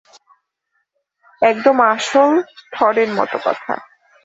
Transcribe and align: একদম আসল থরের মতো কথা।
একদম 1.41 1.77
আসল 1.87 2.31
থরের 2.71 3.09
মতো 3.13 3.37
কথা। 3.43 3.73